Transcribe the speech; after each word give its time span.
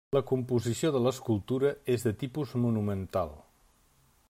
La 0.15 0.21
composició 0.29 0.89
de 0.95 1.01
l'escultura 1.07 1.73
és 1.97 2.07
de 2.07 2.15
tipus 2.23 2.57
monumental. 2.65 3.37